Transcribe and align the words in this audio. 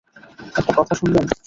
একটা 0.55 0.73
কথা 0.77 0.93
শুনবেন? 0.95 1.25